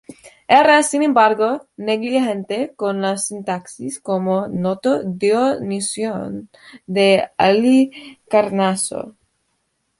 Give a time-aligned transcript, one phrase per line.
[0.47, 6.43] Era, sin embargo, negligente con la sintaxis, como notó Dionisio
[6.87, 9.15] de Halicarnaso.